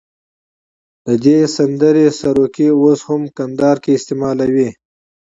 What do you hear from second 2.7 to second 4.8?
اوس هم کندهار کې استعمالوي.